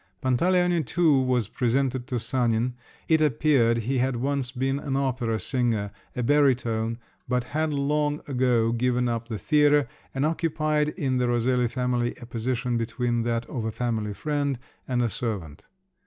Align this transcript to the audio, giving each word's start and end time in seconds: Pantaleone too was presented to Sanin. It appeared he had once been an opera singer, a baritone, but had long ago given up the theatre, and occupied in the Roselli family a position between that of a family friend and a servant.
Pantaleone 0.19 0.83
too 0.83 1.21
was 1.21 1.47
presented 1.47 2.07
to 2.07 2.17
Sanin. 2.19 2.73
It 3.07 3.21
appeared 3.21 3.77
he 3.77 3.99
had 3.99 4.15
once 4.15 4.51
been 4.51 4.79
an 4.79 4.95
opera 4.95 5.39
singer, 5.39 5.91
a 6.15 6.23
baritone, 6.23 6.97
but 7.27 7.43
had 7.53 7.71
long 7.71 8.19
ago 8.27 8.71
given 8.71 9.07
up 9.07 9.27
the 9.27 9.37
theatre, 9.37 9.87
and 10.15 10.25
occupied 10.25 10.89
in 10.89 11.17
the 11.17 11.27
Roselli 11.27 11.67
family 11.67 12.15
a 12.19 12.25
position 12.25 12.77
between 12.77 13.21
that 13.25 13.45
of 13.45 13.63
a 13.63 13.71
family 13.71 14.15
friend 14.15 14.57
and 14.87 15.03
a 15.03 15.09
servant. 15.09 15.65